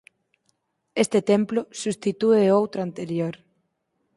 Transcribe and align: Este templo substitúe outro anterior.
Este 1.03 1.19
templo 1.31 1.61
substitúe 1.81 2.53
outro 2.59 2.79
anterior. 2.87 3.35